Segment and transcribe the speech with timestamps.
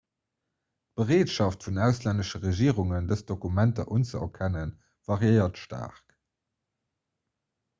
[0.99, 4.73] d'bereetschaft vun auslännesche regierungen dës dokumenter unzeerkennen
[5.13, 6.17] variéiert staark